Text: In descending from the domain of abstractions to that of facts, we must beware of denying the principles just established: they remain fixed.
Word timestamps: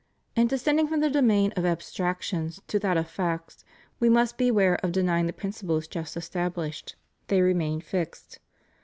In 0.35 0.47
descending 0.47 0.87
from 0.87 1.01
the 1.01 1.11
domain 1.11 1.53
of 1.55 1.63
abstractions 1.63 2.59
to 2.67 2.79
that 2.79 2.97
of 2.97 3.07
facts, 3.07 3.63
we 3.99 4.09
must 4.09 4.35
beware 4.35 4.77
of 4.77 4.91
denying 4.91 5.27
the 5.27 5.31
principles 5.31 5.87
just 5.87 6.17
established: 6.17 6.95
they 7.27 7.39
remain 7.41 7.81
fixed. 7.81 8.39